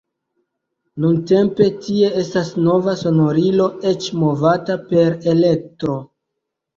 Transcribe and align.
Nuntempe 1.03 1.67
tie 1.83 2.07
estas 2.21 2.49
nova 2.67 2.95
sonorilo, 3.01 3.67
eĉ 3.91 4.07
movata 4.23 4.79
per 4.89 5.13
elektro. 5.35 5.99